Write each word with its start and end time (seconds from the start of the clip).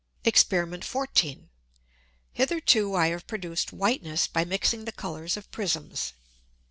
Exper. 0.25 0.83
14. 0.83 1.51
Hitherto 2.33 2.95
I 2.95 3.09
have 3.09 3.27
produced 3.27 3.71
Whiteness 3.71 4.25
by 4.25 4.43
mixing 4.43 4.85
the 4.85 4.91
Colours 4.91 5.37
of 5.37 5.51
Prisms. 5.51 6.13